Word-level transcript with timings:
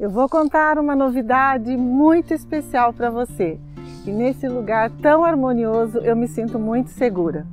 eu 0.00 0.08
vou 0.08 0.30
contar 0.30 0.78
uma 0.78 0.96
novidade 0.96 1.76
muito 1.76 2.32
especial 2.32 2.90
para 2.90 3.10
você. 3.10 3.60
E 4.06 4.10
nesse 4.10 4.48
lugar 4.48 4.90
tão 4.90 5.22
harmonioso 5.22 5.98
eu 5.98 6.16
me 6.16 6.26
sinto 6.26 6.58
muito 6.58 6.88
segura. 6.88 7.46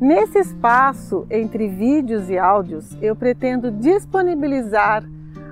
Nesse 0.00 0.38
espaço 0.38 1.26
entre 1.30 1.68
vídeos 1.68 2.30
e 2.30 2.38
áudios, 2.38 2.96
eu 3.02 3.14
pretendo 3.14 3.70
disponibilizar 3.70 5.04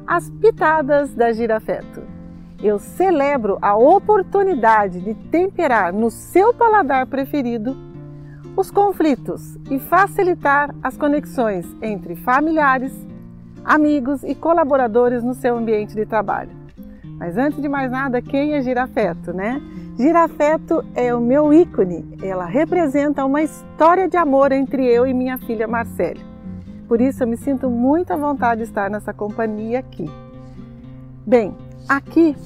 as 0.07 0.31
pitadas 0.31 1.15
da 1.15 1.31
Girafeto. 1.31 2.03
Eu 2.63 2.79
celebro 2.79 3.59
a 3.61 3.77
oportunidade 3.77 5.03
de 5.03 5.13
temperar 5.13 5.93
no 5.93 6.11
seu 6.11 6.55
paladar 6.55 7.07
preferido 7.07 7.77
os 8.57 8.71
conflitos 8.71 9.59
e 9.71 9.79
facilitar 9.79 10.75
as 10.83 10.97
conexões 10.97 11.67
entre 11.83 12.17
familiares, 12.17 12.95
amigos 13.65 14.23
e 14.23 14.35
colaboradores 14.35 15.23
no 15.23 15.35
seu 15.35 15.57
ambiente 15.57 15.95
de 15.95 16.05
trabalho. 16.05 16.51
Mas 17.19 17.39
antes 17.39 17.61
de 17.63 17.69
mais 17.69 17.91
nada, 17.91 18.21
quem 18.21 18.55
é 18.55 18.61
Girafeto, 18.61 19.33
né? 19.33 19.63
Girafeto 19.97 20.85
é 20.95 21.15
o 21.15 21.21
meu 21.21 21.53
ícone. 21.53 22.19
Ela 22.23 22.45
representa 22.45 23.25
uma 23.25 23.43
história 23.43 24.09
de 24.09 24.17
amor 24.17 24.53
entre 24.53 24.85
eu 24.85 25.07
e 25.07 25.15
minha 25.15 25.39
filha 25.39 25.69
Marcele. 25.69 26.21
Por 26.89 27.01
isso 27.01 27.23
eu 27.23 27.29
me 27.29 27.37
sinto 27.37 27.71
muito 27.71 28.13
à 28.13 28.17
vontade 28.17 28.63
de 28.63 28.69
estar 28.69 28.91
nessa 28.91 29.15
companhia 29.15 29.79
aqui. 29.79 30.11
Bem, 31.27 31.57
aqui 31.89 32.37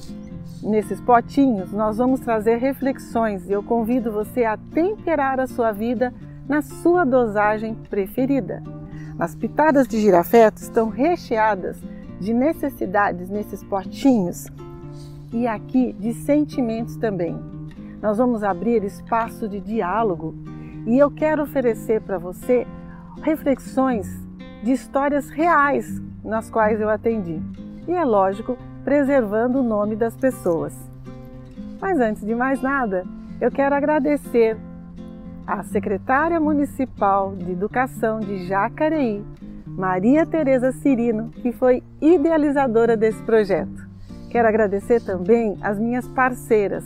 nesses 0.63 1.01
potinhos 1.01 1.71
nós 1.73 1.97
vamos 1.97 2.19
trazer 2.19 2.57
reflexões 2.57 3.49
e 3.49 3.51
eu 3.51 3.63
convido 3.63 4.11
você 4.11 4.45
a 4.45 4.55
temperar 4.55 5.39
a 5.39 5.47
sua 5.47 5.71
vida 5.71 6.13
na 6.47 6.61
sua 6.61 7.03
dosagem 7.03 7.75
preferida. 7.89 8.63
As 9.19 9.35
pitadas 9.35 9.85
de 9.85 9.99
girafeto 9.99 10.61
estão 10.61 10.87
recheadas 10.87 11.77
de 12.21 12.33
necessidades 12.33 13.29
nesses 13.29 13.61
potinhos 13.61 14.47
e 15.33 15.45
aqui 15.45 15.91
de 15.91 16.13
sentimentos 16.13 16.95
também. 16.95 17.37
Nós 18.01 18.17
vamos 18.17 18.43
abrir 18.43 18.81
espaço 18.85 19.49
de 19.49 19.59
diálogo 19.59 20.33
e 20.87 20.97
eu 20.97 21.11
quero 21.11 21.43
oferecer 21.43 21.99
para 22.01 22.17
você 22.17 22.65
reflexões 23.21 24.07
de 24.63 24.71
histórias 24.71 25.29
reais 25.29 26.01
nas 26.23 26.49
quais 26.49 26.79
eu 26.79 26.89
atendi. 26.89 27.41
E 27.89 27.91
é 27.91 28.05
lógico, 28.05 28.57
preservando 28.85 29.59
o 29.59 29.63
nome 29.63 29.97
das 29.97 30.15
pessoas. 30.15 30.73
Mas 31.81 31.99
antes 31.99 32.25
de 32.25 32.33
mais 32.33 32.61
nada, 32.61 33.05
eu 33.41 33.51
quero 33.51 33.75
agradecer 33.75 34.57
a 35.49 35.63
secretária 35.63 36.39
municipal 36.39 37.35
de 37.35 37.53
Educação 37.53 38.19
de 38.19 38.45
Jacareí, 38.45 39.25
Maria 39.65 40.23
Tereza 40.23 40.71
Cirino, 40.71 41.31
que 41.41 41.51
foi 41.51 41.81
idealizadora 41.99 42.95
desse 42.95 43.19
projeto. 43.23 43.89
Quero 44.29 44.47
agradecer 44.47 45.01
também 45.01 45.57
as 45.59 45.79
minhas 45.79 46.07
parceiras, 46.09 46.85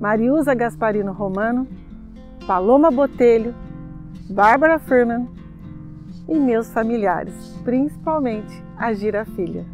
Mariusa 0.00 0.54
Gasparino 0.54 1.12
Romano, 1.12 1.68
Paloma 2.46 2.90
Botelho, 2.90 3.54
Bárbara 4.30 4.78
Furman 4.78 5.28
e 6.26 6.38
meus 6.38 6.72
familiares, 6.72 7.34
principalmente 7.64 8.64
a 8.78 8.94
Gira 8.94 9.26
Filha. 9.26 9.66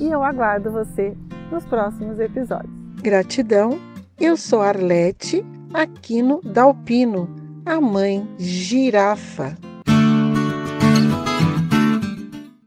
E 0.00 0.08
eu 0.08 0.24
aguardo 0.24 0.72
você 0.72 1.16
nos 1.52 1.64
próximos 1.64 2.18
episódios. 2.18 2.72
Gratidão, 3.00 3.78
eu 4.18 4.36
sou 4.36 4.60
Arlete 4.60 5.46
Aquino 5.74 6.40
Dalpino, 6.44 7.28
a 7.66 7.80
mãe 7.80 8.24
girafa. 8.38 9.58